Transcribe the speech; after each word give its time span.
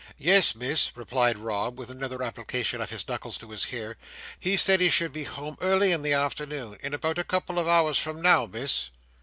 "Yes, 0.17 0.55
Miss," 0.55 0.97
replied 0.97 1.37
Rob, 1.37 1.77
with 1.77 1.91
another 1.91 2.23
application 2.23 2.81
of 2.81 2.89
his 2.89 3.07
knuckles 3.07 3.37
to 3.37 3.51
his 3.51 3.65
hair. 3.65 3.97
"He 4.39 4.57
said 4.57 4.79
he 4.81 4.89
should 4.89 5.13
be 5.13 5.25
home 5.25 5.57
early 5.61 5.91
in 5.91 6.01
the 6.01 6.13
afternoon; 6.13 6.79
in 6.81 6.95
about 6.95 7.19
a 7.19 7.23
couple 7.23 7.59
of 7.59 7.67
hours 7.67 7.99
from 7.99 8.19
now, 8.19 8.47
Miss." 8.47 8.89